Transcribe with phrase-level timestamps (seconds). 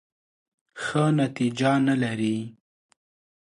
[0.83, 2.37] ښه نتیجه نه لري.